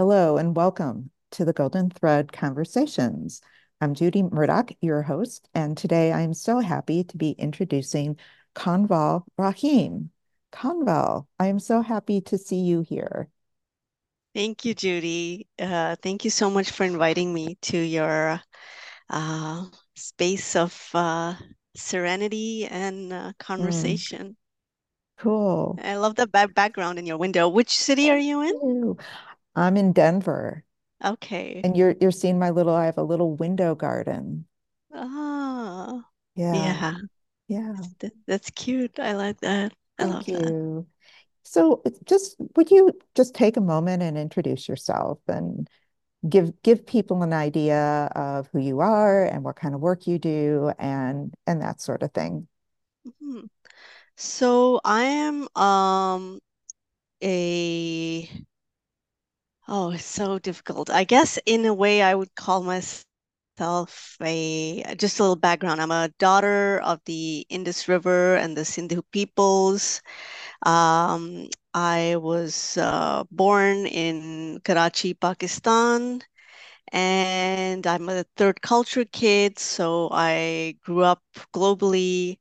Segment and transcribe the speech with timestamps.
[0.00, 3.42] Hello and welcome to the Golden Thread Conversations.
[3.82, 8.16] I'm Judy Murdoch, your host, and today I am so happy to be introducing
[8.54, 10.10] Kanwal Rahim.
[10.52, 13.28] Kanwal, I am so happy to see you here.
[14.34, 15.48] Thank you, Judy.
[15.58, 18.40] Uh, thank you so much for inviting me to your
[19.10, 21.34] uh, space of uh,
[21.76, 24.36] serenity and uh, Mm, conversation.
[25.18, 25.78] cool.
[25.82, 27.48] I love the back background in your window.
[27.48, 28.54] Which city are you in?
[29.56, 29.62] You.
[29.62, 30.64] I'm in Denver,
[31.04, 31.64] Okay.
[31.64, 34.46] and you're you're seeing my little, I have a little window garden.
[34.92, 36.04] Oh,
[36.34, 36.98] Yeah, yeah.
[37.48, 37.88] yeah.
[38.00, 38.98] Th- That's cute.
[38.98, 39.72] I like that.
[39.98, 40.56] I Thank love that.
[41.44, 45.68] So just would you just take a moment and introduce yourself and
[46.28, 50.18] give give people an idea of who you are and what kind of work you
[50.18, 52.48] do and and that sort of thing.
[53.06, 53.48] Mhm.
[54.16, 56.40] So I am um
[57.22, 58.28] a
[59.70, 60.90] Oh, it's so difficult.
[60.90, 63.06] I guess in a way I would call myself
[64.22, 65.80] a just a little background.
[65.80, 70.02] I'm a daughter of the Indus River and the Sindhu peoples.
[70.66, 76.22] Um, I was uh, born in Karachi, Pakistan,
[76.92, 81.22] and I'm a third culture kid, so I grew up
[81.54, 82.38] globally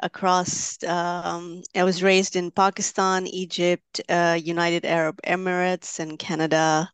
[0.00, 0.82] across.
[0.84, 6.90] Um, I was raised in Pakistan, Egypt, uh, United Arab Emirates, and Canada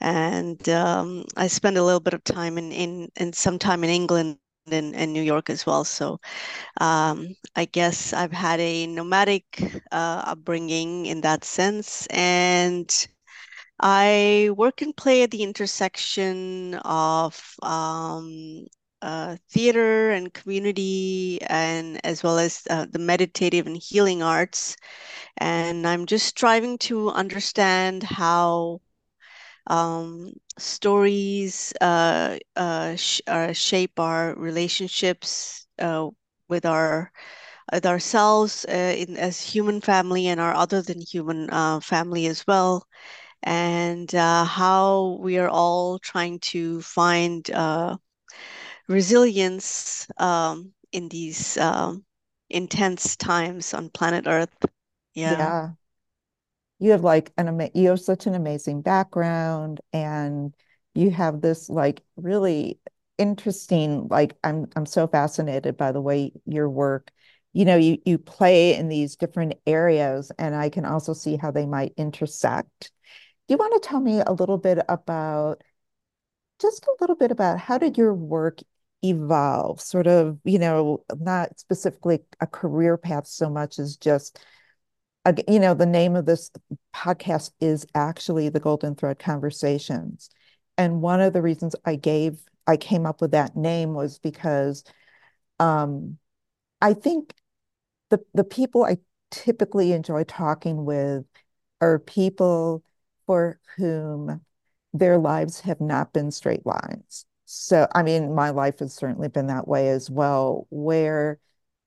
[0.00, 3.90] and um, I spent a little bit of time in in and some time in
[3.90, 5.84] England and, and New York as well.
[5.84, 6.20] So
[6.80, 9.44] um, I guess I've had a nomadic
[9.92, 12.88] uh, upbringing in that sense, and
[13.80, 18.66] I work and play at the intersection of um,
[19.02, 24.76] uh, theater and community, and as well as uh, the meditative and healing arts.
[25.38, 28.80] And I'm just striving to understand how
[29.66, 36.08] um, stories uh, uh, sh uh, shape our relationships uh,
[36.48, 37.12] with our
[37.72, 42.86] with ourselves in as human family and our other than human uh, family as well,
[43.42, 47.96] and uh, how we are all trying to find uh,
[48.88, 52.04] resilience um, in these um,
[52.50, 54.54] intense times on planet Earth.
[55.14, 55.36] Yeah.
[55.38, 55.74] Yeah.
[56.78, 60.54] You have like an ama you have such an amazing background and
[60.94, 62.78] you have this like really
[63.18, 67.10] interesting like I'm I'm so fascinated by the way your work
[67.52, 71.50] you know you you play in these different areas and I can also see how
[71.50, 72.92] they might intersect.
[73.48, 75.62] Do you want to tell me a little bit about
[76.60, 78.60] just a little bit about how did your work
[79.02, 79.80] evolve?
[79.80, 84.38] Sort of, you know, not specifically a career path so much as just,
[85.46, 86.50] you know, the name of this
[86.94, 90.30] podcast is actually the Golden Thread Conversations.
[90.76, 94.84] And one of the reasons I gave, I came up with that name was because
[95.58, 96.18] um,
[96.80, 97.34] I think
[98.10, 98.98] the the people I
[99.30, 101.24] typically enjoy talking with
[101.80, 102.82] are people
[103.26, 104.40] for whom
[104.92, 107.26] their lives have not been straight lines.
[107.50, 111.38] So, I mean, my life has certainly been that way as well, where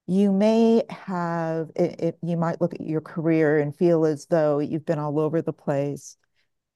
[0.08, 4.58] you may have, it, it, you might look at your career and feel as though
[4.58, 6.18] you've been all over the place.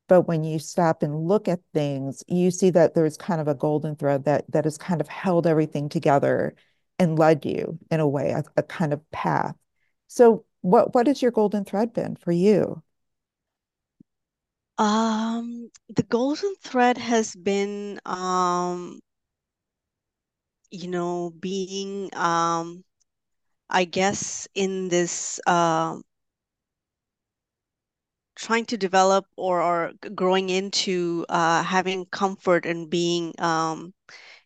[0.08, 3.56] But when you stop and look at things, you see that there's kind of a
[3.56, 6.56] golden thread that that has kind of held everything together
[7.00, 9.56] and led you in a way, a, a kind of path.
[10.10, 12.84] So what what has your golden thread been for you?
[14.78, 19.00] Um, the golden thread has been um
[20.72, 22.84] you know, being, um,
[23.70, 25.98] I guess, in this uh,
[28.36, 33.94] trying to develop or, or growing into uh, having comfort and being um,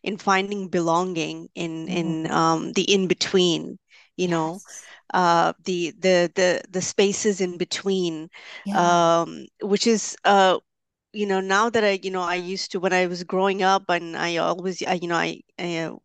[0.02, 3.78] in finding belonging in in Mm, um, the in between,
[4.16, 4.89] you know, yes.
[5.14, 8.30] Uh, the the the the spaces in between,
[8.64, 8.74] Yeah.
[8.74, 10.58] um, which is uh,
[11.12, 13.84] you know, now that I, you know, I used to when I was growing up
[13.88, 15.96] and I always, I, you know, I, I uh,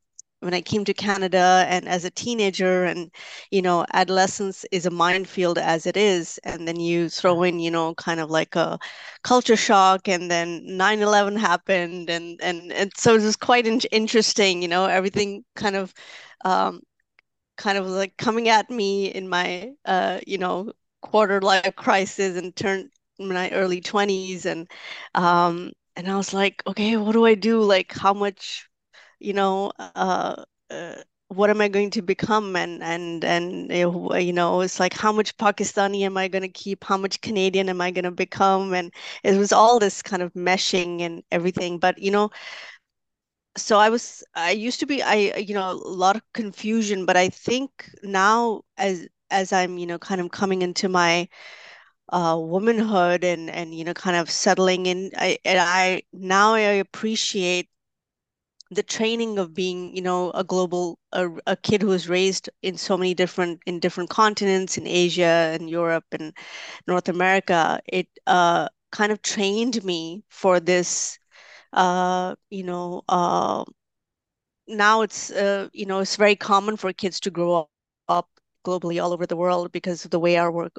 [0.42, 3.12] when I came to Canada and as a teenager and,
[3.52, 6.40] you know, adolescence is a minefield as it is.
[6.44, 8.78] And then you throw in, you know, kind of like a
[9.24, 14.62] culture shock and then 9/11 happened and, and, and so it was quite in interesting,
[14.62, 15.94] you know, everything kind of,
[16.44, 16.81] um,
[17.57, 20.72] kind of like coming at me in my, uh, you know,
[21.02, 24.69] quarter life crisis and turned in my early 20s and
[25.16, 27.62] um and I was like, okay, what do I do?
[27.62, 28.68] Like how much,
[29.19, 30.96] you know, uh, uh
[31.30, 32.56] what am I going to become?
[32.56, 36.84] And and and you know, it's like how much Pakistani am I going to keep?
[36.84, 38.74] How much Canadian am I going to become?
[38.74, 38.94] And
[39.24, 41.80] it was all this kind of meshing and everything.
[41.80, 42.30] But you know,
[43.57, 47.18] so I was I used to be I you know a lot of confusion, but
[47.18, 51.30] I think now as as I'm you know kind of coming into my
[52.10, 56.60] uh womanhood and and you know kind of settling in I and I now I
[56.62, 57.69] appreciate
[58.72, 62.78] the training of being, you know, a global a, a kid who was raised in
[62.78, 66.34] so many different in different continents, in Asia and Europe and
[66.88, 71.19] North America, it uh kind of trained me for this
[71.75, 72.25] you
[72.63, 73.63] know, uh
[74.68, 77.80] now it's uh, you know, it's very common for kids to grow up,
[78.19, 80.30] globally all over the world because of the way our work,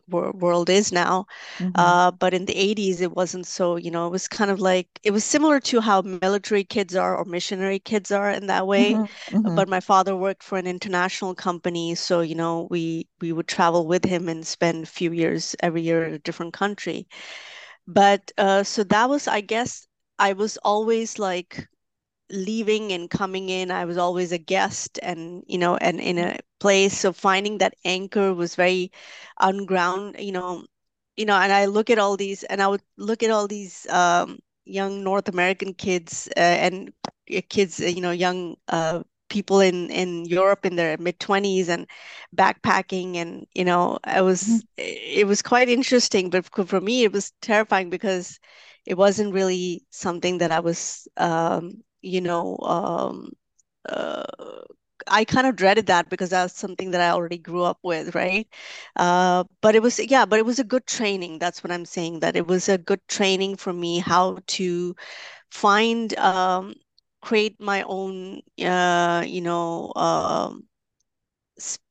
[0.08, 1.26] wor world is now.
[1.58, 4.58] hmm Uh, but in the 80s, it wasn't so, you know, it was kind of
[4.60, 8.66] like it was similar to how military kids are or missionary kids are in that
[8.66, 9.00] way.
[9.00, 13.32] hmm hmm But my father worked for an international company, so you know, we we
[13.32, 17.06] would travel with him and spend a few years every year in a different country.
[17.87, 19.87] But uh, so that was, I guess,
[20.19, 21.69] I was always like
[22.31, 26.39] leaving and coming in, I was always a guest and, you know, and in a
[26.61, 26.99] place.
[26.99, 28.93] So finding that anchor was very
[29.41, 30.67] unground, you know,
[31.17, 33.87] you know, and I look at all these and I would look at all these
[33.91, 36.93] um, young North American kids uh, and
[37.35, 41.87] uh, kids, you know, young uh, people in in Europe in their mid 20s and
[42.37, 47.33] backpacking and, you know, I was it was quite interesting, but for me it was
[47.41, 48.39] terrifying because
[48.87, 53.33] it wasn't really something that I was um, you know, um,
[53.88, 54.25] uh,
[55.09, 58.49] I kind of dreaded that because that's something that I already grew up with, right?
[58.97, 61.38] Uh, but it was, yeah, but it was a good training.
[61.38, 64.97] That's what I'm saying, that it was a good training for me how to
[65.50, 66.75] find, um,
[67.23, 70.65] create my own, uh, you know, um,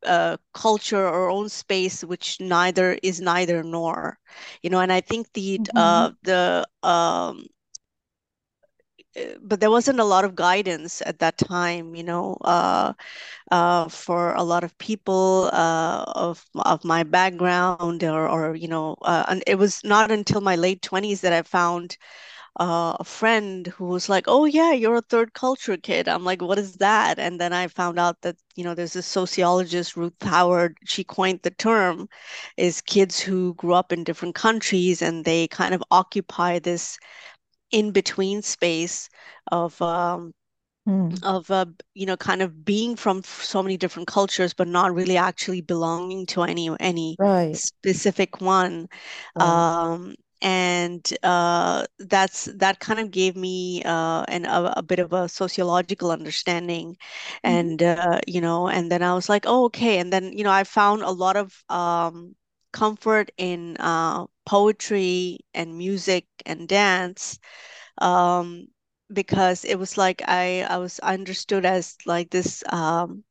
[0.06, 4.20] uh, culture or own space, which neither is neither nor,
[4.62, 7.48] you know, and I think the, hmm uh, the, um,
[9.18, 12.94] uh, but there wasn't a lot of guidance at that time, you know, uh,
[13.52, 18.96] uh, for a lot of people uh, of of my background, or or you know,
[19.02, 21.98] uh, and it was not until my late 20s that I found
[22.60, 26.42] uh, a friend who was like, "Oh yeah, you're a third culture kid." I'm like,
[26.42, 30.14] "What is that?" And then I found out that you know, there's a sociologist, Ruth
[30.22, 30.78] Howard.
[30.86, 32.08] She coined the term,
[32.58, 36.98] is kids who grew up in different countries and they kind of occupy this
[37.72, 39.10] in between space
[39.52, 40.34] of um,
[40.88, 44.94] mm of uh, you know kind of being from so many different cultures but not
[44.94, 48.88] really actually belonging to any any Right, specific one
[49.36, 49.66] right.
[49.66, 50.16] um,
[50.46, 55.30] and uh, that's that kind of gave me uh, an, a, a bit of a
[55.30, 56.98] sociological understanding.
[57.46, 60.00] Hmm and uh, you know and then I was like oh okay.
[60.00, 62.36] And then you know I found a lot of um,
[62.74, 67.40] comfort in uh, poetry and music and dance
[68.00, 68.68] um,
[69.14, 73.24] because it was like I I was understood as like this um,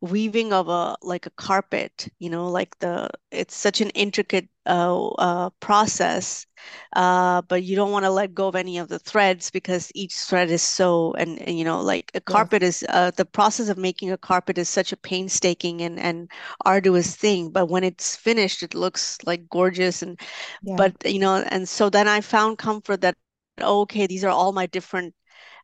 [0.00, 5.06] weaving of a like a carpet, you know, like the it's such an intricate uh,
[5.08, 6.46] uh, process,
[6.94, 10.14] uh, but you don't want to let go of any of the threads because each
[10.14, 12.64] thread is so and, and you know like a carpet Yes.
[12.64, 16.30] is uh, the process of making a carpet is such a painstaking and and
[16.64, 20.18] arduous thing, but when it's finished, it looks like gorgeous and
[20.62, 20.76] Yeah.
[20.76, 23.16] but you know and so then I found comfort that
[23.60, 25.14] okay, these are all my different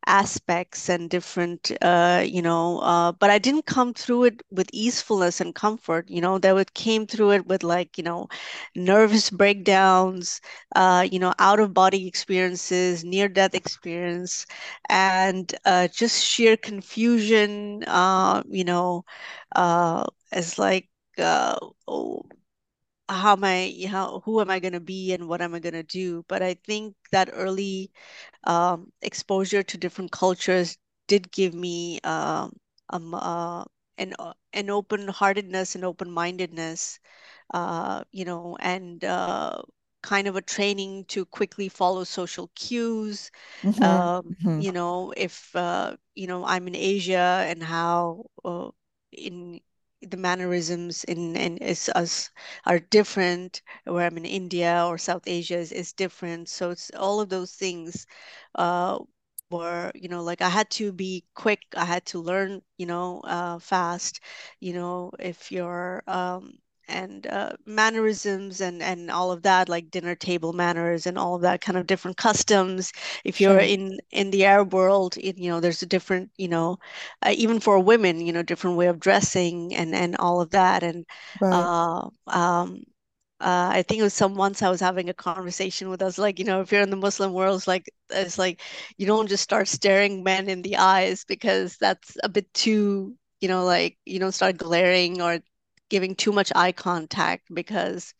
[0.06, 5.40] aspects and different, uh, you know, uh, but I didn't come through it with easefulness
[5.40, 8.28] and comfort, you know, that would came through it with like, you know,
[8.75, 10.40] nervous breakdowns,
[10.75, 14.46] uh, you know, out of body experiences, near death experience,
[14.88, 19.04] and uh, just sheer confusion, uh, you know,
[19.54, 21.56] uh, as like, uh,
[21.88, 22.23] oh,
[23.08, 25.75] how am I, how, who am I going to be and what am I going
[25.75, 26.25] to do?
[26.28, 27.90] But I think that early
[28.44, 32.56] um, exposure to different cultures did give me um,
[32.90, 33.64] um, uh,
[33.99, 36.99] an uh, an open-heartedness and open-mindedness,
[37.52, 39.62] uh, you know, and uh,
[40.02, 43.30] kind of a training to quickly follow social cues.
[43.62, 48.70] hmm Um, hmm you know, if uh, you know I'm in Asia and how uh,
[49.12, 49.61] in
[50.11, 52.30] the mannerisms in in is us
[52.66, 56.49] are different where I'm in India or South Asia is, is different.
[56.49, 58.06] So it's all of those things
[58.54, 58.99] uh,
[59.50, 61.61] were, you know, like I had to be quick.
[61.76, 64.20] I had to learn, you know, uh, fast.
[64.61, 66.58] You know, if you're um,
[66.88, 71.43] and uh, mannerisms and and all of that, like dinner table manners and all of
[71.43, 72.93] that kind of different customs.
[73.25, 73.61] If you're Sure.
[73.61, 76.79] in in the Arab world, it, you know, there's a different, you know,
[77.23, 80.83] uh, even for women, you know, different way of dressing and and all of that.
[80.83, 81.05] And
[81.41, 81.71] Right.
[81.71, 82.85] uh, um,
[83.41, 86.38] uh, I think it was some once I was having a conversation with us, like,
[86.38, 88.61] you know, if you're in the Muslim world, it's like it's like
[88.97, 93.49] you don't just start staring men in the eyes because that's a bit too, you
[93.49, 95.41] know, like you don't start glaring or
[95.94, 98.14] giving too much eye contact because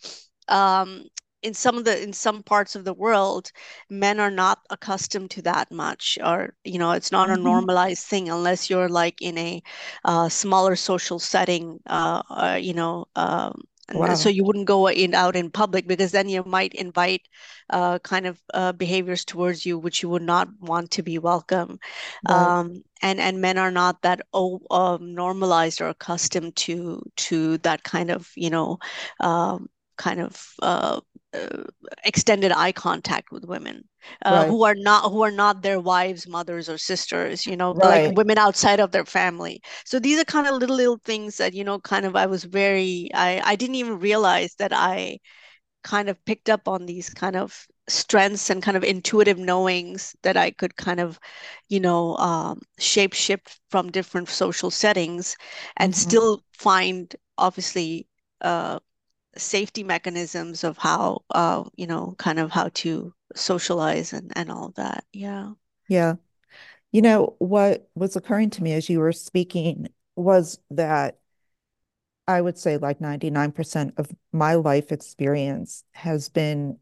[0.49, 1.05] um
[1.43, 3.51] in some of the in some parts of the world,
[3.91, 8.05] men are not accustomed to that much, or you know, it's not a hmm normalized
[8.07, 9.63] thing unless you're like in a
[10.05, 15.15] uh, smaller social setting, uh, uh, you know, um, and so you wouldn't go in
[15.15, 17.23] out in public because then you might invite
[17.71, 21.79] uh, kind of uh, behaviors towards you which you would not want to be welcome.
[22.29, 22.35] Right.
[22.35, 27.83] Um, and and men are not that oh, um, normalized or accustomed to to that
[27.83, 28.79] kind of you know
[29.21, 31.01] um, kind of uh,
[31.35, 31.65] uh,
[32.05, 33.85] extended eye contact with women
[34.25, 34.47] uh, Right.
[34.47, 37.47] who are not who are not their wives, mothers, or sisters.
[37.47, 39.61] You know, like women outside of their family.
[39.85, 42.45] So these are kind of little little things that you know, kind of I was
[42.45, 45.19] very I I didn't even realize that I
[45.83, 50.37] kind of picked up on these kind of strengths and kind of intuitive knowings that
[50.37, 51.21] I could kind of,
[51.69, 55.37] you know, um, shape shift from different social settings
[55.77, 58.09] and hmm still find obviously
[58.41, 58.79] uh,
[59.37, 64.67] safety mechanisms of how, uh, you know, kind of how to socialize and, and all
[64.67, 65.05] of that.
[65.13, 65.53] Yeah.
[65.89, 66.15] Yeah.
[66.93, 71.19] You know, what was occurring to me as you were speaking was that
[72.27, 76.79] I would say like 99% of my life experience has been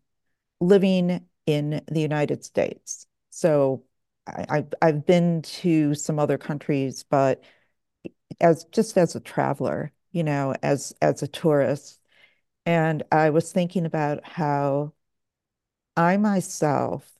[0.61, 3.07] living in the United States.
[3.31, 3.85] So
[4.27, 7.43] I, I've I've been to some other countries, but
[8.41, 11.99] as just as a traveler, you know, as as a tourist.
[12.67, 14.93] And I was thinking about how
[15.97, 17.19] I myself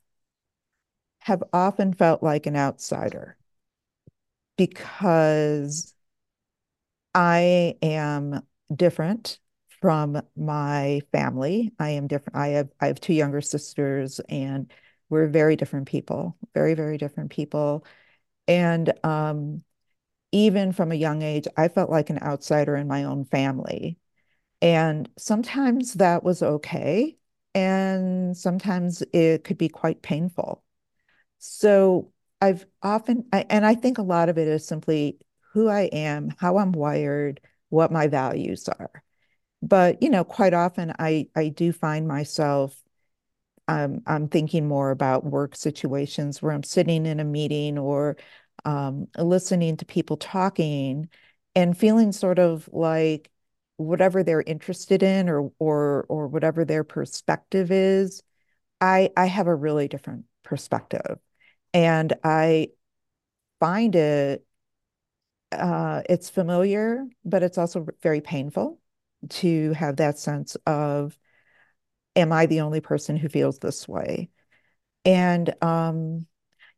[1.21, 3.35] have often felt like an outsider
[4.57, 5.93] because
[7.13, 8.41] I am
[8.73, 9.39] different
[9.81, 11.73] from my family.
[11.79, 12.37] I am different.
[12.37, 14.71] I have I have two younger sisters and
[15.09, 17.85] we're very different people, very, very different people.
[18.47, 19.63] And um,
[20.31, 23.99] even from a young age, I felt like an outsider in my own family.
[24.63, 27.17] And sometimes that was okay.
[27.53, 30.63] And sometimes it could be quite painful.
[31.37, 35.19] So I've often, I, and I think a lot of it is simply
[35.51, 39.03] who I am, how I'm wired, what my values are.
[39.61, 42.81] But, you know, quite often I, I do find myself,
[43.67, 48.17] um, I'm thinking more about work situations where I'm sitting in a meeting or
[48.65, 51.09] um, listening to people talking
[51.53, 53.29] and feeling sort of like
[53.77, 58.23] whatever they're interested in or or or whatever their perspective is,
[58.81, 61.19] I I have a really different perspective.
[61.73, 62.69] And I
[63.59, 64.45] find it
[65.51, 68.79] uh, it's familiar, but it's also very painful
[69.29, 71.17] to have that sense of,
[72.15, 74.29] am I the only person who feels this way?
[75.05, 76.27] And um,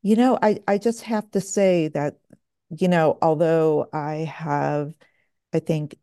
[0.02, 2.18] you know, I I just have to say that,
[2.70, 4.94] you know, although I have,
[5.54, 5.98] I think,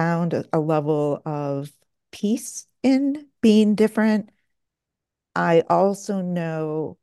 [0.00, 1.70] found a, a level of
[2.10, 4.30] peace in being different,
[5.36, 6.96] I also know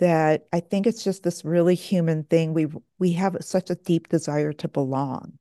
[0.00, 2.52] that I think it's just this really human thing.
[2.52, 2.66] We
[2.98, 5.38] we have such a deep desire to belong.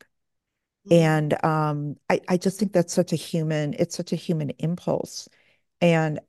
[0.88, 1.02] Mm.
[1.02, 5.28] And um, I, I just think that's such a human, it's such a human impulse.
[5.82, 6.20] And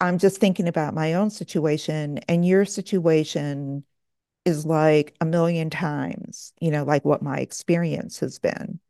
[0.00, 3.84] I'm just thinking about my own situation, and your situation
[4.44, 8.80] is like a million times, you know, like what my experience has been.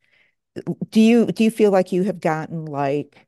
[0.90, 3.26] Do you do you feel like you have gotten like,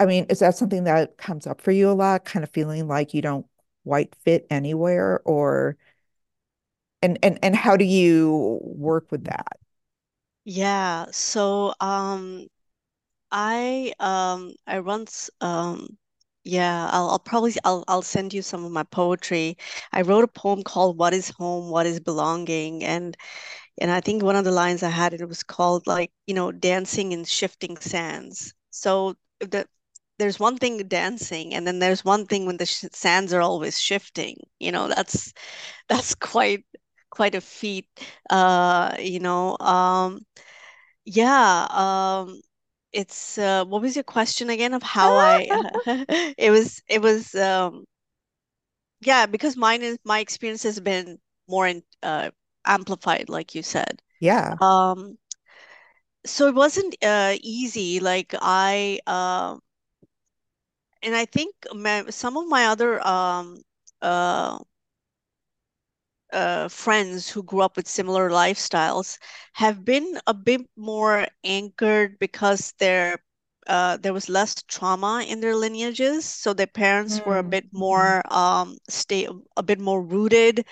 [0.00, 2.88] I mean, is that something that comes up for you a lot, kind of feeling
[2.88, 3.46] like you don't
[3.84, 5.78] quite fit anywhere, or
[7.02, 9.58] and and and how do you work with that?
[10.44, 11.06] Yeah.
[11.12, 12.46] So, um,
[13.32, 15.98] I um I once um
[16.44, 19.56] yeah I'll I'll probably I'll I'll send you some of my poetry.
[19.92, 23.16] I wrote a poem called What is Home, What is Belonging and
[23.80, 26.52] and I think one of the lines I had it was called like you know
[26.52, 28.54] dancing in shifting sands.
[28.70, 29.66] So the
[30.18, 33.80] there's one thing dancing and then there's one thing when the sh sands are always
[33.80, 34.36] shifting.
[34.60, 35.32] You know that's
[35.88, 36.64] that's quite
[37.10, 37.86] quite a feat.
[38.30, 40.26] Uh you know um
[41.04, 42.40] yeah, um,
[42.92, 45.60] it's uh, what was your question again of how I
[46.38, 47.84] it was it was um
[49.00, 51.18] yeah, because mine is my experience has been
[51.48, 52.30] more in uh
[52.70, 54.02] amplified, like you said.
[54.20, 54.58] Yeah.
[54.60, 55.18] Um,
[56.26, 58.00] so it wasn't uh, easy.
[58.00, 59.58] Like I, uh,
[61.02, 63.62] and I think my, some of my other um,
[64.02, 64.58] uh,
[66.32, 69.18] uh, friends who grew up with similar lifestyles
[69.54, 73.18] have been a bit more anchored because there
[73.66, 77.66] uh, there was less trauma in their lineages, so their parents were a Mm, bit
[77.72, 80.64] more um, stay a bit more rooted,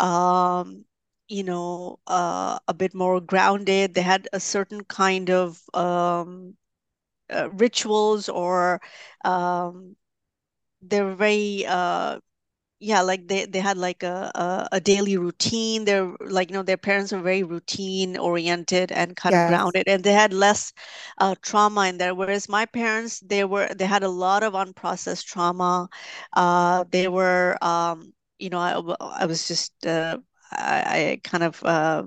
[0.00, 0.84] um,
[1.28, 3.94] you know, uh, a bit more grounded.
[3.94, 6.56] They had a certain kind of um,
[7.32, 8.80] uh, rituals or
[9.24, 9.96] um,
[10.82, 12.18] they were very uh,
[12.80, 15.84] yeah, like they they had like a, a a daily routine.
[15.84, 20.04] They're like, you know, their parents were very routine oriented and kind of grounded, and
[20.04, 20.72] they had less
[21.18, 22.14] uh, trauma in there.
[22.14, 25.88] Whereas my parents, they were they had a lot of unprocessed trauma.
[26.32, 30.18] Uh, they were, um, you know, I, I was just uh,
[30.58, 30.82] I,
[31.12, 32.04] I kind of uh,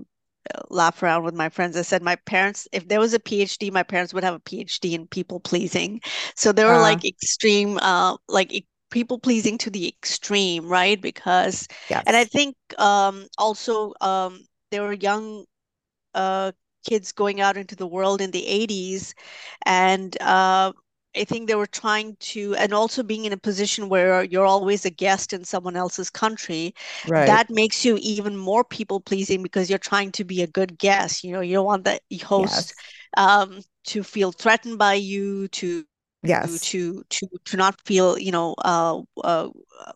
[0.69, 1.77] laugh around with my friends.
[1.77, 4.93] I said my parents, if there was a PhD, my parents would have a PhD
[4.93, 6.01] in people pleasing.
[6.35, 11.01] So they were uh, like extreme, uh, like people pleasing to the extreme, right?
[11.01, 11.67] Because,
[12.05, 15.45] and I think um, also um, they were young
[16.13, 16.51] uh,
[16.87, 19.13] kids going out into the world in the 80s.
[19.65, 20.73] And uh,
[21.17, 24.85] I think they were trying to, and also being in a position where you're always
[24.85, 27.25] a guest in someone else's country, right.
[27.25, 31.23] that makes you even more people pleasing because you're trying to be a good guest.
[31.23, 32.73] You know, you don't want the host Yes,
[33.17, 35.85] um, to feel threatened by you, to
[36.23, 39.49] yes, to to to not feel you know uh, uh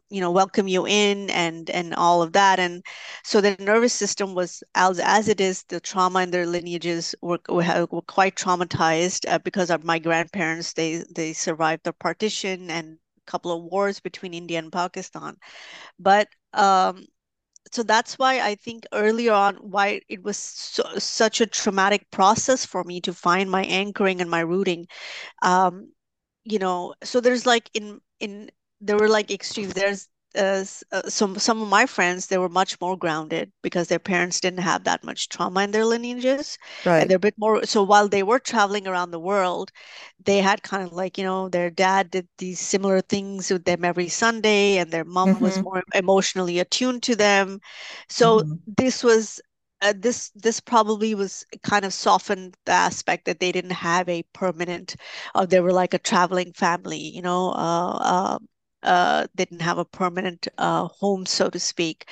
[0.09, 2.59] you know welcome you in and and all of that.
[2.59, 2.83] And
[3.23, 7.39] so the nervous system was as as it is the trauma in their lineages were
[7.49, 10.73] were, were quite traumatized uh, because of my grandparents.
[10.73, 15.37] They they survived the partition and a couple of wars between India and Pakistan.
[15.99, 17.05] But um
[17.71, 22.65] so that's why I think earlier on why it was so, such a traumatic process
[22.65, 24.87] for me to find my anchoring and my rooting.
[25.41, 25.91] Um
[26.45, 29.69] you know, so there's like in in there were like extreme.
[29.69, 33.99] There's uh, uh, some some of my friends they were much more grounded because their
[33.99, 36.57] parents didn't have that much trauma in their lineages,
[36.99, 37.09] and right.
[37.09, 37.65] they're a bit more.
[37.65, 39.71] So while they were traveling around the world,
[40.23, 43.83] they had kind of like you know their dad did these similar things with them
[43.85, 47.59] every Sunday, and their mom was hmm more emotionally attuned to them.
[48.09, 49.41] So hmm this was
[49.81, 54.23] uh, this this probably was kind of softened the aspect that they didn't have a
[54.33, 54.95] permanent
[55.35, 58.37] or they were like a traveling family, you know, uh,
[58.83, 62.07] uh, uh, they didn't have a permanent uh, home, so to speak.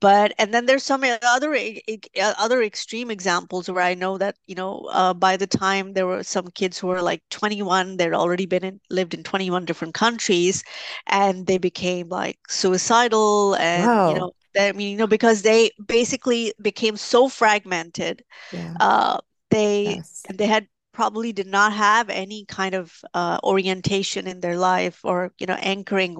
[0.00, 1.82] But and then there's some other e-
[2.18, 6.22] other extreme examples where I know that, you know, uh, by the time there were
[6.24, 10.64] some kids who were like 21, they'd already been in, lived in 21 different countries,
[11.06, 14.16] and they became like suicidal and, you Wow.
[14.16, 18.78] know, I mean, you know, because they basically became so fragmented Yeah.
[18.80, 19.18] uh,
[19.50, 20.28] they Yes.
[20.28, 25.00] and they had probably did not have any kind of uh, orientation in their life
[25.04, 26.16] or you know anchoring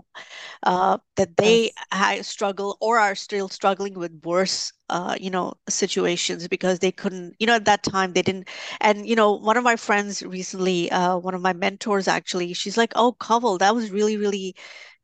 [0.62, 2.22] uh, that they Yes.
[2.22, 7.46] struggle or are still struggling with worse uh, you know situations because they couldn't you
[7.46, 8.48] know at that time they didn't
[8.80, 12.76] and you know one of my friends recently uh, one of my mentors actually she's
[12.76, 14.54] like oh Kanwal that was really really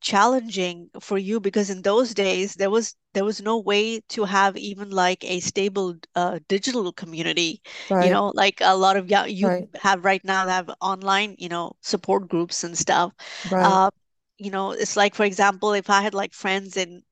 [0.03, 4.57] challenging for you because in those days there was there was no way to have
[4.57, 7.63] even like a stable uh, digital community
[7.99, 9.69] you know like a lot of young youth Right.
[9.81, 13.13] have right now have online you know support groups and stuff
[13.45, 13.63] Right.
[13.63, 13.91] uh,
[14.39, 17.03] you know, it's like, for example, if I had like friends in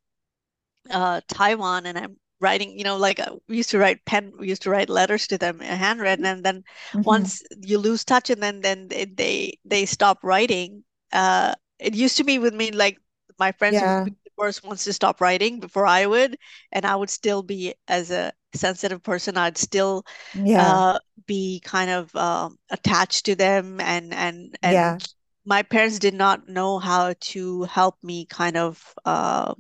[0.90, 4.48] uh, Taiwan and I'm writing, you know, like uh, we used to write pen, we
[4.48, 8.31] used to write letters to them uh, handwritten, and then hmm once you lose touch
[8.31, 10.85] and then then they they, they stop writing.
[11.12, 12.99] Uh, it used to be with me like
[13.38, 16.37] my friends would be the first ones to stop writing before I would,
[16.73, 20.81] and I would still be as a sensitive person, I'd still Yeah.
[20.81, 25.01] uh, be kind of um, attached to them and and and Yeah.
[25.45, 29.55] my parents did not know how to help me kind of uh,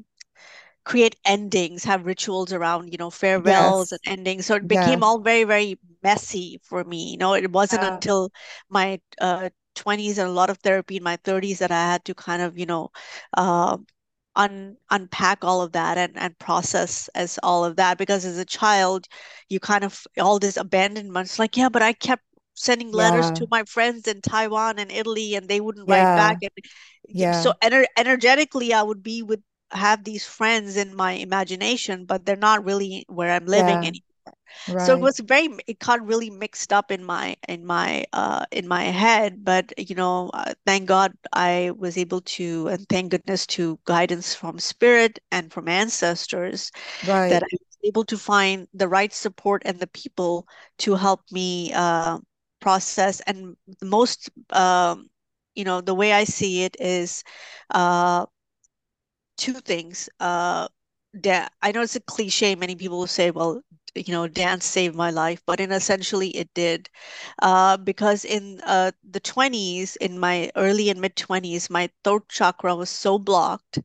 [0.84, 4.46] create endings, have rituals around, you know, farewells and endings.
[4.46, 5.04] So it became Yes.
[5.04, 7.10] all very, very messy for me.
[7.12, 7.84] You know, it wasn't Yeah.
[7.84, 8.30] until
[8.68, 12.14] my uh, 20s and a lot of therapy in my 30s that I had to
[12.14, 12.90] kind of, you know,
[13.36, 13.78] uh,
[14.36, 18.44] un unpack all of that and and process as all of that because as a
[18.44, 19.06] child
[19.48, 22.22] you kind of all this abandonment it's like yeah but I kept
[22.54, 23.38] sending letters Yeah.
[23.38, 26.50] to my friends in Taiwan and Italy and they wouldn't write back And
[27.08, 27.34] Yeah.
[27.34, 27.54] so Yeah.
[27.62, 29.40] ener energetically I would be with
[29.72, 33.86] have these friends in my imagination but they're not really where I'm living Yeah.
[33.86, 34.09] anymore
[34.76, 38.66] so it was very it got really mixed up in my in my uh in
[38.68, 43.46] my head but you know uh, thank God I was able to and thank goodness
[43.48, 46.70] to guidance from spirit and from ancestors
[47.28, 50.46] that I was able to find the right support and the people
[50.78, 52.18] to help me uh,
[52.60, 53.20] process.
[53.26, 55.08] And the most, um,
[55.54, 57.24] you know, the way I see it is
[57.70, 58.26] uh,
[59.36, 60.08] two things.
[60.20, 60.68] Uh,
[61.62, 62.54] I know it's a cliche.
[62.54, 63.62] Many people will say, well,
[63.94, 66.88] you know, dance saved my life, but in essentially it did.
[67.42, 72.74] Uh, because in uh, the 20s, in my early and mid 20s, my throat chakra
[72.76, 73.78] was so blocked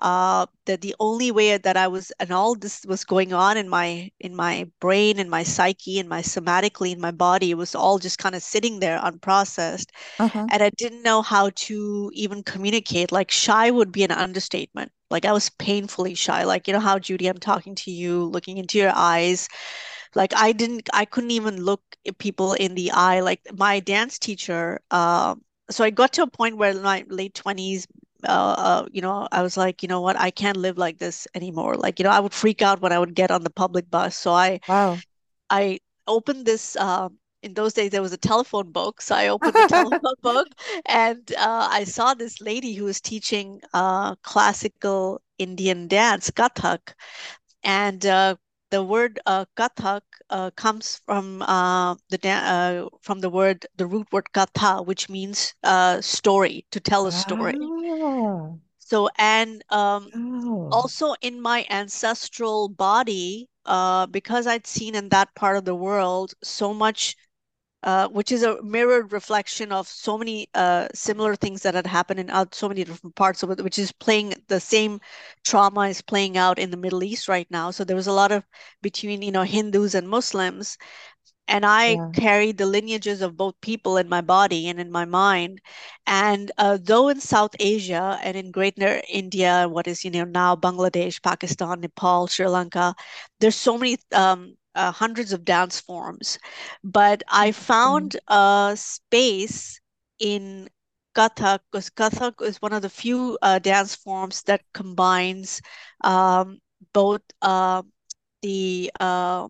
[0.00, 3.68] uh, that the only way that I was, and all this was going on in
[3.68, 7.74] my in my brain, in my psyche, in my somatically, in my body, it was
[7.74, 10.50] all just kind of sitting there unprocessed Uh-huh.
[10.50, 13.12] and I didn't know how to even communicate.
[13.12, 14.92] Like shy would be an understatement.
[15.10, 16.44] Like I was painfully shy.
[16.44, 19.48] Like, you know how Judy, I'm talking to you, looking into your eyes.
[20.14, 21.82] Like I didn't, I couldn't even look
[22.18, 23.20] people in the eye.
[23.20, 27.34] Like my dance teacher, um, so I got to a point where in my late
[27.34, 27.86] 20s,
[28.24, 31.26] uh, uh, you know, I was like, you know what, I can't live like this
[31.34, 31.76] anymore.
[31.76, 34.16] Like, you know, I would freak out when I would get on the public bus.
[34.16, 35.02] So I Wow.
[35.50, 39.56] I opened this um, in those days there was a telephone book so i opened
[39.56, 40.48] the telephone book
[40.86, 46.94] and uh, i saw this lady who was teaching uh, classical indian dance kathak
[47.62, 48.36] and uh,
[48.76, 54.06] the word uh, kathak uh, comes from uh, the uh, from the word the root
[54.12, 57.72] word katha which means uh, story to tell a story.
[57.98, 65.08] Ah, so and um, oh, also in my ancestral body, uh, because I'd seen in
[65.10, 67.16] that part of the world so much,
[67.86, 72.20] uh, which is a mirrored reflection of so many uh, similar things that had happened
[72.20, 75.00] in so many different parts of it, which is playing the same
[75.44, 77.70] trauma is playing out in the Middle East right now.
[77.70, 78.44] So there was a lot of
[78.82, 80.78] between, you know, Hindus and Muslims
[81.48, 82.10] and I yeah.
[82.12, 85.60] carry the lineages of both people in my body and in my mind.
[86.06, 90.56] And uh, though in South Asia and in Greater India, what is you know now
[90.56, 92.94] Bangladesh, Pakistan, Nepal, Sri Lanka,
[93.40, 96.38] there's so many um, uh, hundreds of dance forms,
[96.84, 97.52] but I Interesting.
[97.52, 99.80] found a space
[100.20, 100.68] in
[101.16, 105.62] Kathak because Kathak is one of the few uh, dance forms that combines
[106.04, 106.60] um,
[106.92, 107.82] both uh,
[108.42, 109.48] the uh,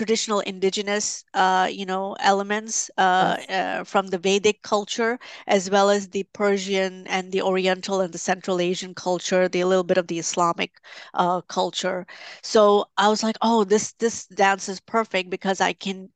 [0.00, 3.48] traditional indigenous uh, you know elements uh, Yes.
[3.48, 8.18] uh, from the Vedic culture as well as the Persian and the Oriental and the
[8.18, 10.72] Central Asian culture, the a little bit of the Islamic
[11.14, 12.06] uh, culture.
[12.42, 16.10] So I was like, oh, this this dance is perfect because I can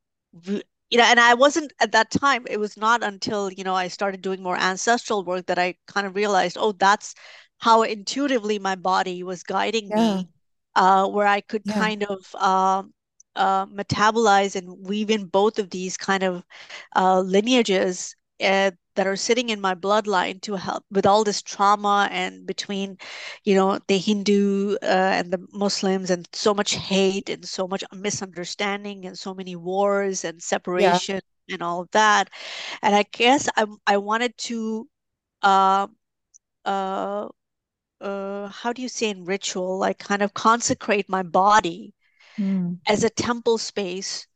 [0.90, 2.46] you know, and I wasn't at that time.
[2.50, 6.06] It was not until, you know, I started doing more ancestral work that I kind
[6.06, 7.14] of realized, oh, that's
[7.58, 9.94] how intuitively my body was guiding Yeah.
[9.94, 10.28] me
[10.76, 11.90] uh, where I could Yeah.
[11.90, 12.93] kind of um,
[13.36, 16.44] uh, metabolize and weave in both of these kind of
[16.96, 22.08] uh, lineages uh, that are sitting in my bloodline to help with all this trauma
[22.12, 22.96] and between,
[23.44, 27.84] you know, the Hindu uh, and the Muslims and so much hate and so much
[27.92, 30.42] misunderstanding and so many wars and
[30.76, 31.00] Yeah.
[31.00, 31.20] separation
[31.50, 32.30] and all of that.
[32.82, 34.88] And I guess I I wanted to
[35.42, 35.88] uh,
[36.64, 37.28] uh,
[38.00, 41.94] uh, how do you say in ritual, like kind of consecrate my body
[42.38, 42.78] Mm.
[42.86, 44.26] as a temple space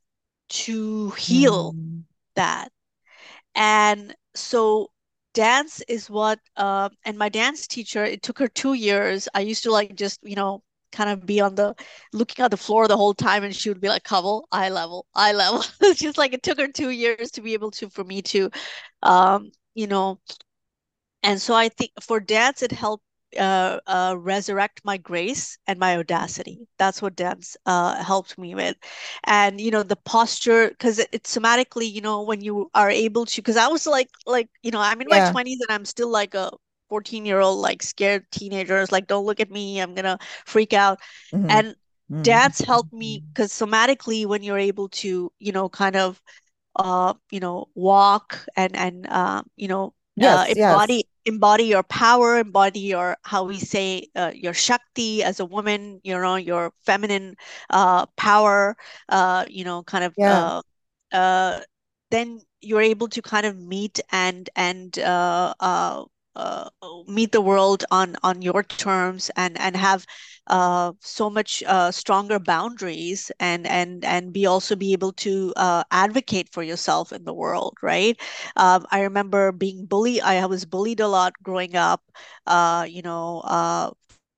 [0.49, 2.05] to heal Mm.
[2.37, 2.73] that.
[3.55, 4.91] And so
[5.35, 9.29] dance is what, uh, and my dance teacher, it took her two years.
[9.35, 11.75] I used to like just, you know, kind of be on the
[12.15, 15.07] looking at the floor the whole time and she would be like Kanwal eye level
[15.15, 18.05] eye level it's just like it took her two years to be able to for
[18.05, 18.51] me to
[19.03, 20.19] um you know
[21.23, 23.05] and so I think for dance, it helped
[23.39, 26.61] uh, uh, resurrect my grace and my audacity.
[26.79, 28.77] That's what dance uh, helped me with.
[29.25, 33.27] And, you know, the posture, because it, it's somatically, you know, when you are able
[33.27, 36.11] to, because I was like, like, you know, I'm in my 20s and I'm still
[36.11, 36.51] like a
[36.89, 40.99] 14 year old, like scared teenagers, like, don't look at me, I'm gonna freak out.
[41.33, 41.75] hmm And
[42.09, 46.21] hmm dance helped me because somatically, when you're able to, you know, kind of
[46.77, 50.53] uh, you know, walk and and uh, you know, uh, Yes.
[50.55, 51.03] Yes.
[51.29, 56.19] Embody your power, embody your how we say uh, your Shakti as a woman, you
[56.19, 57.37] know, your feminine
[57.71, 58.77] uh, power,
[59.09, 60.27] uh, you know, kind of Yeah.
[60.27, 60.63] uh,
[61.13, 61.61] uh,
[62.11, 66.05] then you're able to kind of meet and and uh, uh,
[66.37, 66.69] uh,
[67.09, 70.07] meet the world on on your terms and and have
[70.49, 75.85] uh, so much uh, stronger boundaries and and and be also be able to uh,
[75.91, 78.19] advocate for yourself in the world, right?
[78.57, 80.21] Um, I remember being bullied.
[80.23, 82.03] I was bullied a lot growing up.
[82.47, 83.91] Uh, you know, uh,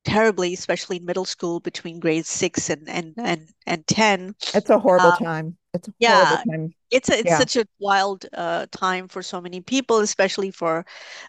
[0.04, 4.34] terribly, especially in middle school between grades six and and and and 10.
[4.54, 5.58] It's a horrible Uh, time.
[5.74, 6.74] It's a horrible yeah, time.
[6.90, 7.34] it's a, it's Yeah.
[7.34, 10.84] such a wild uh, time for so many people, especially for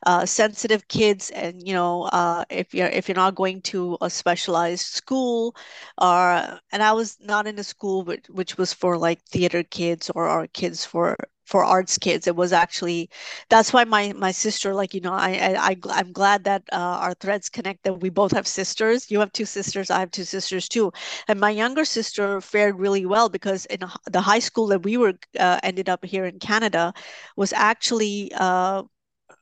[0.05, 1.29] uh, sensitive kids.
[1.31, 5.55] And you know, uh, if you're if you're not going to a specialized school,
[6.01, 10.09] or and I was not in a school which which was for like theater kids
[10.15, 11.17] or or kids for
[11.51, 12.27] for arts kids.
[12.27, 13.09] It was actually
[13.49, 16.77] that's why my my sister, like you know, I I, I I'm glad that uh,
[17.05, 17.83] our threads connect.
[17.83, 19.11] That we both have sisters.
[19.11, 19.91] You have two sisters.
[19.91, 20.91] I have two sisters too
[21.27, 25.13] and my younger sister fared really well because in the high school that we were
[25.39, 26.93] uh, ended up here in Canada
[27.35, 28.83] was actually uh,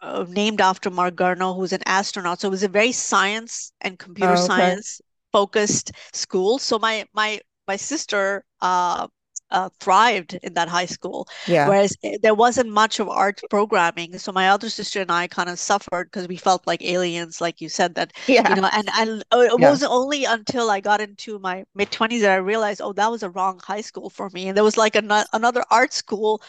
[0.02, 2.42] uh, named after Marc Garneau, who's an astronaut.
[2.42, 4.78] So it was a very science and computer Oh, okay.
[4.78, 6.60] science focused school.
[6.60, 9.08] So my my my sister uh,
[9.52, 11.74] uh, thrived in that high school, Yeah.
[11.74, 14.18] whereas eh, there wasn't much of art programming.
[14.20, 17.62] So my other sister and I kind of suffered because we felt like aliens, like
[17.62, 18.14] you said, that
[18.46, 19.60] you know, and and uh, it Yeah.
[19.60, 23.24] wasn't only until I got into my mid 20s that I realized, oh, that was
[23.24, 24.48] a wrong high school for me.
[24.48, 26.42] And there was like ano another art school,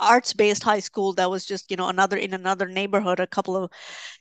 [0.00, 3.70] arts-based high school that was just, you know, another in another neighborhood, a couple of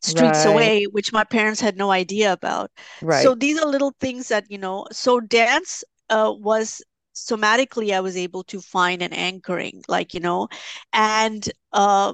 [0.02, 0.46] streets Right.
[0.46, 2.72] away, which my parents had no idea about.
[3.02, 6.82] right So these are little things that, you know, so dance uh, was
[7.26, 10.48] somatically I was able to find an anchoring, like, you know,
[10.94, 12.14] and uh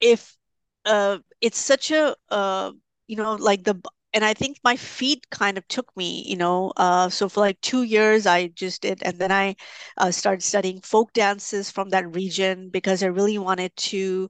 [0.00, 0.36] if
[0.84, 2.72] uh it's such a uh
[3.06, 3.80] you know like the
[4.14, 7.60] and I think my feet kind of took me you know uh so for like
[7.60, 9.56] two years I just did and then I
[9.96, 14.28] uh, started studying folk dances from that region because I really wanted to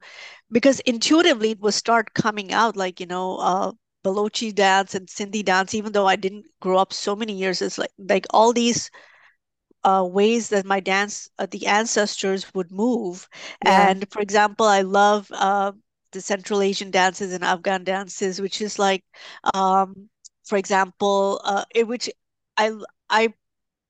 [0.50, 3.72] because intuitively it would start coming out like you know uh
[4.04, 7.78] Balochi dance and Sindhi dance even though I didn't grow up so many years it's
[7.78, 8.90] like like all these
[9.84, 13.28] uh, ways that my dance, uh, the ancestors would move.
[13.62, 13.88] Yeah.
[13.88, 15.72] And for example, I love uh,
[16.12, 19.04] the Central Asian dances and Afghan dances, which is like,
[19.54, 20.08] um,
[20.44, 22.10] for example, uh, it, which
[22.56, 22.72] I
[23.08, 23.34] I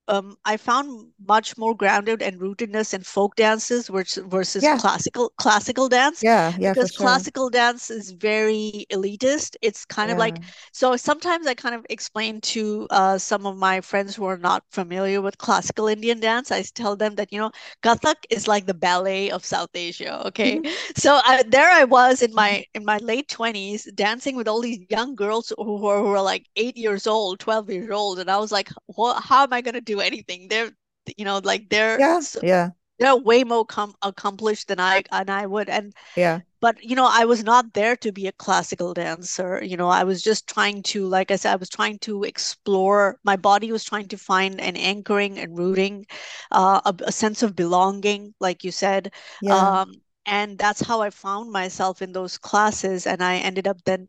[0.09, 4.77] um, I found much more grounded and rootedness in folk dances versus, versus Yeah.
[4.77, 6.55] classical classical dance Yeah.
[6.59, 6.93] Yeah, because sure.
[6.93, 9.57] classical dance is very elitist.
[9.63, 10.41] It's kind of like
[10.73, 14.65] so sometimes I kind of explain to uh, some of my friends who are not
[14.71, 16.51] familiar with classical Indian dance.
[16.51, 17.51] I tell them that you know
[17.83, 20.27] Kathak is like the ballet of South Asia.
[20.29, 20.77] Okay, Mhm.
[20.97, 24.81] so I, there I was in my in my late 20s dancing with all these
[24.91, 28.53] young girls who were, who like eight years old, 12 years old, and I was
[28.53, 30.49] like, what, how am I going to do anything?
[30.49, 30.71] They're,
[31.17, 32.21] you know, like they're Yeah.
[32.21, 32.71] so, Yeah.
[32.99, 35.69] they're way more com accomplished than I and I would.
[35.69, 36.41] And Yeah.
[36.61, 39.63] but you know, I was not there to be a classical dancer.
[39.65, 43.19] You know, I was just trying to, like I said, I was trying to explore.
[43.25, 46.07] My body was trying to find an anchoring and rooting,
[46.53, 49.13] uh, a, a sense of belonging, like you said.
[49.41, 49.69] Yeah.
[49.83, 53.07] Um, and that's how I found myself in those classes.
[53.09, 54.09] And I ended up then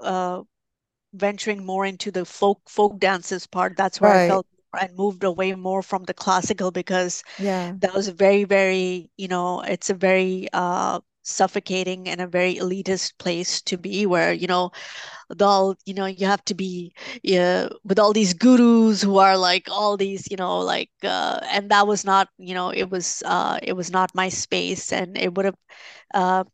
[0.00, 0.42] uh,
[1.14, 3.76] venturing more into the folk folk dances part.
[3.76, 4.46] That's where I felt
[4.80, 7.76] and moved away more from the classical because Yeah.
[7.80, 13.18] that was very, very, you know, it's a very uh suffocating and a very elitist
[13.18, 14.70] place to be where, you know,
[15.30, 19.36] the all, you know, you have to be yeah, with all these gurus who are
[19.38, 23.22] like all these, you know, like uh and that was not, you know, it was
[23.26, 25.56] uh it was not my space and it would have
[26.14, 26.44] uh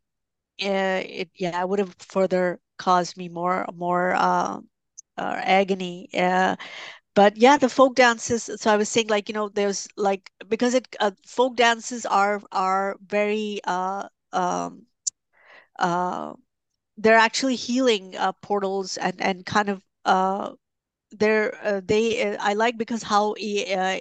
[0.62, 4.58] uh, it yeah, it would have further caused me more more uh,
[5.18, 6.08] uh agony.
[6.14, 6.56] Uh
[7.18, 8.50] but yeah, the folk dances.
[8.62, 12.42] So I was saying, like, you know, there's like because it uh, folk dances are
[12.52, 14.86] are very uh um
[15.78, 16.34] uh
[16.98, 20.52] they're actually healing uh portals and and kind of uh
[21.12, 23.98] they're uh, they uh, I like because how uh,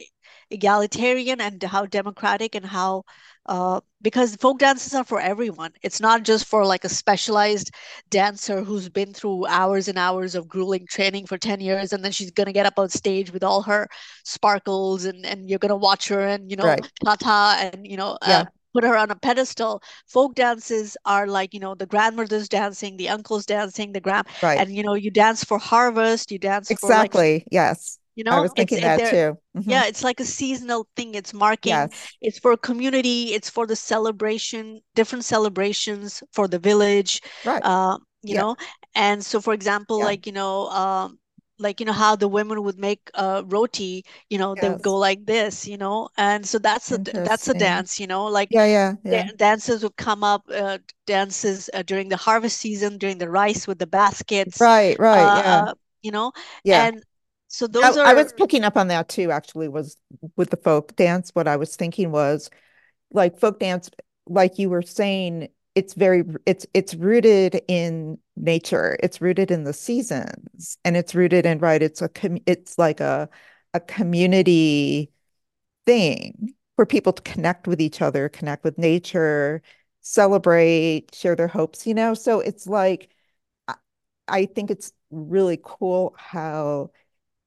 [0.51, 3.03] egalitarian and how democratic and how
[3.47, 5.71] uh, because folk dances are for everyone.
[5.81, 7.71] It's not just for like a specialized
[8.09, 12.11] dancer who's been through hours and hours of grueling training for 10 years and then
[12.11, 13.87] she's gonna get up on stage with all her
[14.23, 16.87] sparkles and and you're gonna watch her and you know Right.
[17.05, 19.81] tata and you know uh, put her on a pedestal.
[20.07, 24.63] Folk dances are like, you know, the grandmother's dancing, the uncle's dancing, the grand Right.
[24.63, 27.45] and you know you dance for harvest you dance for like Exactly.
[27.51, 27.99] Yes.
[28.17, 29.37] You I know was it's thinking that too.
[29.55, 32.09] hmm yeah it's like a seasonal thing it's marking Yes.
[32.21, 37.63] it's for a community it's for the celebration different celebrations for the village Right.
[37.63, 38.35] uh, you Yeah.
[38.35, 38.55] know
[38.95, 40.03] and so for example Yeah.
[40.03, 41.19] like you know um
[41.59, 44.97] like you know how the women would make uh roti you know they would go
[44.97, 48.65] like this you know and so that's a that's a dance you know like Yeah.
[48.65, 48.95] Yeah.
[49.03, 49.29] Yeah.
[49.37, 53.79] dances would come up uh, dances uh, during the harvest season during the rice with
[53.79, 54.99] the baskets Right.
[54.99, 55.31] Right.
[55.31, 55.67] uh, Yeah.
[55.69, 56.31] uh you know
[56.63, 56.89] Yeah.
[56.89, 57.03] and
[57.47, 59.97] so those I are I was picking up on that too, actually, was
[60.35, 61.31] with the folk dance.
[61.33, 62.49] What I was thinking was
[63.11, 63.89] like folk dance,
[64.27, 68.97] like you were saying, it's very it's it's rooted in nature.
[69.03, 72.09] It's rooted in the seasons and it's rooted in right it's a
[72.45, 73.29] it's like a
[73.73, 75.11] a community
[75.85, 79.61] thing for people to connect with each other, connect with nature,
[80.01, 82.13] celebrate, share their hopes, you know?
[82.13, 83.09] So it's like
[84.27, 86.91] I think it's really cool how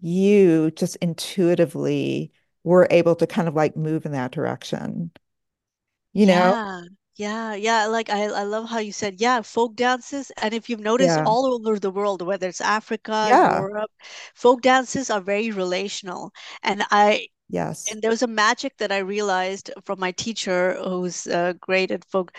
[0.02, 2.32] you just intuitively
[2.64, 5.10] were able to kind of like move in that direction,
[6.12, 6.54] you know?
[6.54, 6.82] Yeah,
[7.16, 7.86] yeah, yeah.
[7.86, 10.30] Like I, I love how you said, yeah, folk dances.
[10.42, 11.24] And if you've noticed Yeah.
[11.24, 13.64] all over the world, whether it's Africa, Yeah.
[13.64, 13.90] Europe,
[14.34, 16.32] folk dances are very relational.
[16.62, 17.92] And I, Yes.
[17.92, 22.04] and there was a magic that I realized from my teacher who's uh, great at
[22.06, 22.32] folk.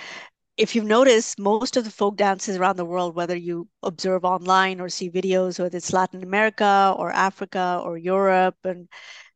[0.58, 4.80] If you've noticed, most of the folk dances around the world, whether you observe online
[4.80, 8.88] or see videos, whether it's Latin America or Africa or Europe, and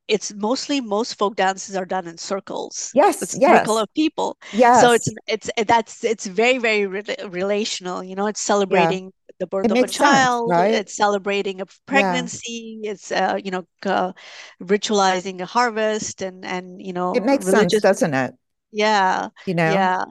[0.07, 2.93] it's mostly most folk dances are done in circles.
[2.93, 3.21] Yes.
[3.21, 4.37] It's a circle of people.
[4.71, 5.17] So it's Yes.
[5.27, 8.03] it's that's it's very very re relational.
[8.03, 8.93] You know, it's Yeah.
[8.93, 10.57] celebrating the birth It of a sense, child.
[10.57, 10.83] right?
[10.83, 12.27] It's celebrating a Yeah.
[12.27, 12.81] pregnancy.
[12.83, 14.13] It's uh, you know uh,
[14.61, 17.81] ritualizing a harvest and and you know It makes sense, religious.
[17.81, 18.35] doesn't it?
[18.71, 19.77] Yeah, You know?
[19.77, 20.05] yeah,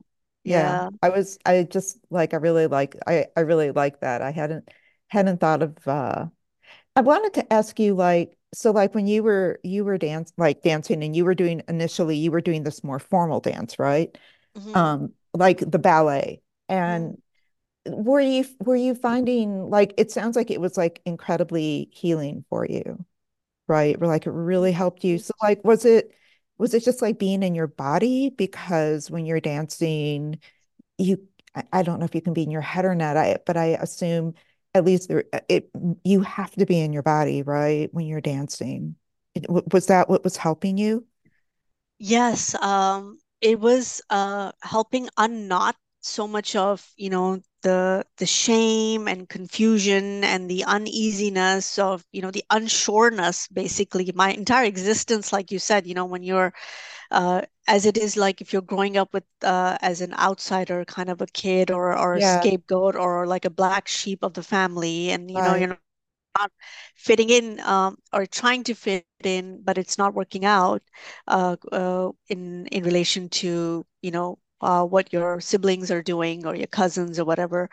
[0.44, 0.80] Yeah.
[0.80, 0.90] yeah.
[1.02, 4.22] I was I just like I really like I I really like that.
[4.22, 4.70] I hadn't
[5.08, 6.26] hadn't thought of uh
[6.96, 10.62] I wanted to ask you like so like when you were you were dance like
[10.62, 14.16] dancing and you were doing initially you were doing this more formal dance, right?
[14.54, 16.42] hmm Um like the ballet.
[16.86, 17.18] hmm And
[17.86, 22.66] were you were you finding like it sounds like it was like incredibly healing for
[22.66, 23.04] you,
[23.68, 23.96] right?
[24.00, 25.18] Or like it really helped you.
[25.18, 26.12] So like was it
[26.58, 30.38] was it just like being in your body because when you're dancing
[30.98, 31.28] you
[31.72, 33.76] I, don't know if you can be in your head or not, I but I
[33.80, 34.34] assume
[34.74, 35.70] at least there it
[36.02, 37.92] you have to be in your body, right?
[37.92, 38.96] When you're dancing.
[39.34, 41.06] It, was that what was helping you?
[41.98, 49.08] Yes, um, it was uh, helping unknot so much of, you know, the the shame
[49.08, 54.10] and confusion and the uneasiness of, you know, the unsureness, basically.
[54.14, 56.52] My entire existence, like you said, you know, when you're
[57.10, 61.10] uh, as it is like if you're growing up with uh, as an outsider kind
[61.10, 64.42] of a kid or or a Yeah, scapegoat or like a black sheep of the
[64.42, 65.92] family, and you know, you're not
[66.96, 72.10] fitting in um, or trying to fit in, but it's not working out uh, uh,
[72.28, 77.18] in in relation to you know uh, what your siblings are doing or your cousins
[77.18, 77.68] or whatever.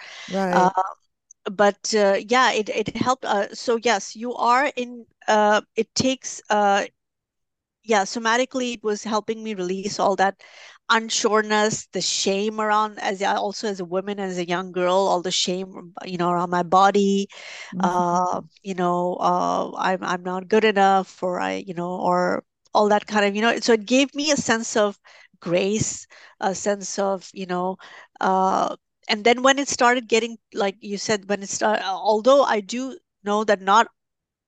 [0.51, 0.71] Uh,
[1.51, 3.25] but uh, yeah, it it helped.
[3.25, 5.05] Uh, so yes, you are in.
[5.27, 6.85] Uh, it takes uh,
[7.83, 10.39] yeah, somatically it was helping me release all that
[10.89, 15.21] unsureness, the shame around as I also as a woman, as a young girl, all
[15.21, 17.27] the shame, you know, around my body,
[17.71, 17.81] Mhm.
[17.81, 22.89] uh, you know, uh, I'm I'm not good enough, or I, you know, or all
[22.89, 24.99] that kind of, you know, so it gave me a sense of
[25.41, 26.07] grace,
[26.41, 27.77] a sense of, you know,
[28.21, 28.77] uh,
[29.09, 32.97] and then when it started getting, like you said, when it started, although I do
[33.23, 33.87] know that not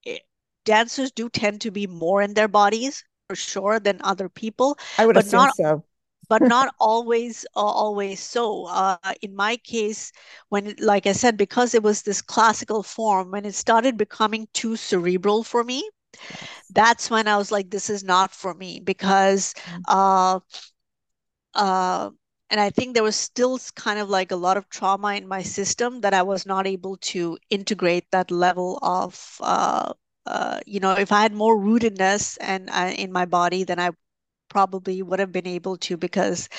[0.05, 0.19] eh,
[0.65, 5.05] dancers do tend to be more in their bodies for sure than other people, I
[5.05, 5.85] would but assume not so.
[6.29, 8.65] but not always uh, always so.
[8.65, 10.11] Uh, in my case,
[10.49, 14.75] when like I said, because it was this classical form, when it started becoming too
[14.77, 15.89] cerebral for me,
[16.69, 19.85] that's when I was like, this is not for me because Mm.
[19.87, 20.39] uh,
[21.55, 22.09] uh,
[22.49, 25.41] and I think there was still kind of like a lot of trauma in my
[25.41, 29.93] system that I was not able to integrate that level of, uh,
[30.25, 33.91] uh, you know, if I had more rootedness and uh, in my body, then I
[34.53, 36.49] probably would have been able to because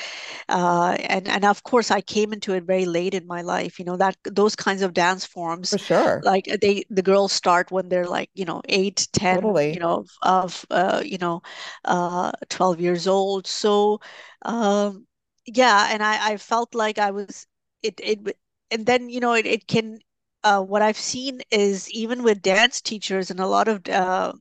[0.48, 3.78] uh, and and of course I came into it very late in my life.
[3.78, 6.24] You know that those kinds of dance forms, For sure.
[6.24, 10.64] like they the girls start when they're like you know eight, ten, you know of
[10.70, 11.42] uh, you know
[11.84, 13.46] uh, 12 years old.
[13.46, 14.00] So
[14.42, 15.06] um,
[15.46, 17.46] yeah, and I I felt like I was
[17.82, 18.36] it it
[18.70, 20.00] and then you know it it can
[20.44, 24.32] uh, what I've seen is even with dance teachers and a lot of uh,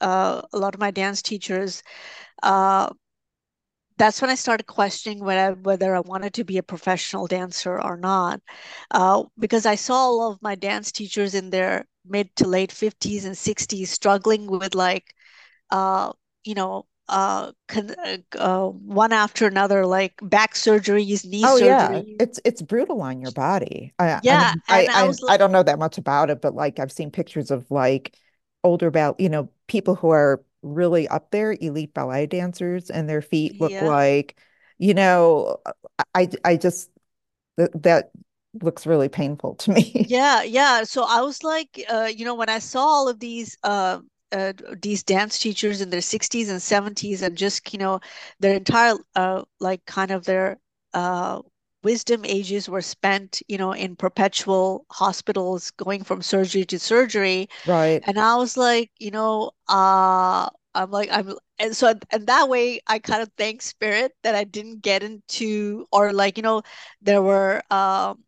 [0.00, 1.82] uh, a lot of my dance teachers
[2.42, 2.90] uh,
[3.98, 7.96] that's when I started questioning whether, whether I wanted to be a professional dancer or
[7.96, 8.40] not.
[8.90, 13.24] Uh, because I saw all of my dance teachers in their mid to late 50s
[13.24, 15.14] and 60s struggling with like,
[15.70, 16.12] uh,
[16.44, 22.20] you know, uh, uh, uh, one after another, like back surgeries, knee Oh yeah, surgeries.
[22.20, 23.94] it's it's brutal on your body.
[23.98, 26.30] I I Yeah, mean, I and I I was I don't know that much about
[26.30, 28.16] it, but like I've seen pictures of like
[28.62, 33.22] older ball, you know, people who are really up there, elite ballet dancers, and their
[33.22, 34.38] feet look yeah, like,
[34.78, 35.58] you know,
[36.14, 36.90] I I just
[37.56, 38.12] that that
[38.62, 40.08] looks really painful to me.
[40.08, 40.84] yeah, yeah.
[40.84, 44.00] So I was like, uh, you know, when I saw all of these, uh,
[44.32, 48.00] uh, these dance teachers in their 60s and 70s, and just, you know,
[48.40, 50.58] their entire, uh, like, kind of their,
[50.94, 51.42] uh,
[51.84, 57.48] wisdom ages were spent, you know, in perpetual hospitals going from surgery to surgery.
[57.64, 58.04] Right.
[58.04, 62.80] And I was like, you know, uh, I'm like, I'm, and so, and that way
[62.86, 66.62] I kind of thank spirit that I didn't get into, or like, you know,
[67.02, 68.24] there were, um,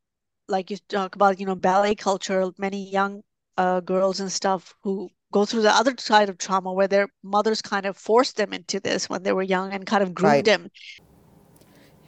[0.49, 3.23] like you talk about, you know, ballet culture, many young
[3.57, 7.63] uh, girls and stuff who go through the other side of trauma where their mothers
[7.63, 10.45] kind of forced them into this when they were young and kind of groomed Right.
[10.45, 10.71] them.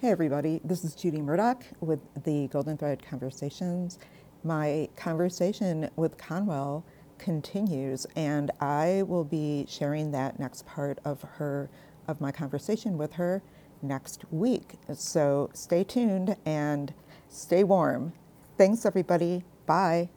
[0.01, 0.61] Hey, everybody.
[0.64, 3.99] This is Judy Murdoch with the Golden Thread Conversations.
[4.45, 6.84] My conversation with Kanwal
[7.18, 11.70] continues, and I will be sharing that next part of her
[12.08, 13.42] of my conversation with her
[13.82, 14.74] next week.
[14.94, 16.94] So stay tuned and
[17.28, 18.12] stay warm.
[18.56, 19.44] Thanks, everybody.
[19.66, 20.08] Bye.